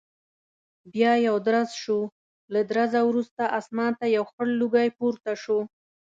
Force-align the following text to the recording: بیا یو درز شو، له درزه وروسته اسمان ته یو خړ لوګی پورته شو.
بیا 0.93 1.11
یو 1.27 1.37
درز 1.47 1.69
شو، 1.81 1.99
له 2.53 2.59
درزه 2.71 3.01
وروسته 3.09 3.43
اسمان 3.59 3.91
ته 3.99 4.05
یو 4.15 4.23
خړ 4.31 4.45
لوګی 4.61 4.87
پورته 4.97 5.33
شو. 5.43 5.59